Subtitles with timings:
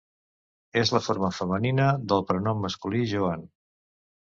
[0.81, 3.47] És la forma femenina del prenom masculí Joan.